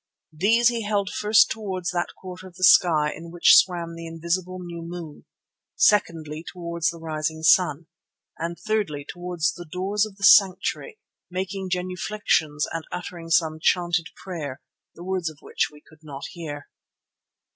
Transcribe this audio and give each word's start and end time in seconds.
These 0.33 0.69
he 0.69 0.81
held 0.81 1.11
first 1.11 1.51
towards 1.51 1.91
that 1.91 2.15
quarter 2.17 2.47
of 2.47 2.55
the 2.55 2.63
sky 2.63 3.11
in 3.15 3.29
which 3.29 3.55
swam 3.55 3.93
the 3.93 4.07
invisible 4.07 4.57
new 4.59 4.81
moon, 4.81 5.25
secondly 5.75 6.43
towards 6.43 6.89
the 6.89 6.97
rising 6.97 7.43
sun, 7.43 7.85
and 8.39 8.57
thirdly 8.57 9.05
towards 9.07 9.53
the 9.53 9.69
doors 9.71 10.07
of 10.07 10.15
the 10.17 10.23
sanctuary, 10.23 10.97
making 11.29 11.69
genuflexions 11.69 12.65
and 12.73 12.87
uttering 12.91 13.29
some 13.29 13.59
chanted 13.61 14.07
prayer, 14.15 14.59
the 14.95 15.03
words 15.03 15.29
of 15.29 15.37
which 15.39 15.69
we 15.71 15.83
could 15.87 15.99
not 16.01 16.23
hear. 16.31 16.67